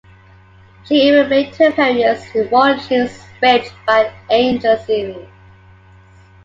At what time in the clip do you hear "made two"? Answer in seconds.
1.29-1.65